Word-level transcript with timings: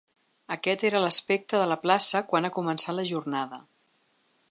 Aquest 0.55 0.85
era 0.89 1.01
l’aspecte 1.03 1.61
de 1.63 1.69
la 1.73 1.79
plaça 1.85 2.25
quan 2.33 2.49
ha 2.51 2.55
començat 2.59 3.01
la 3.01 3.09
jornada. 3.15 3.65